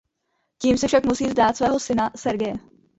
Tím 0.57 0.77
se 0.77 0.87
však 0.87 1.05
musí 1.05 1.25
vzdát 1.27 1.57
svého 1.57 1.79
syna 1.79 2.11
Sergeje. 2.15 2.53